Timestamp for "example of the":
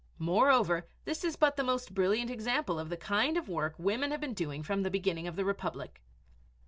2.31-2.97